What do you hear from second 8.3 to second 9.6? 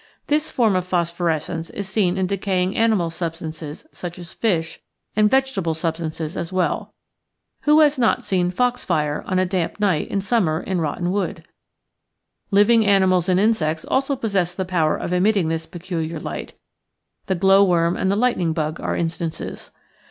foxfire" on a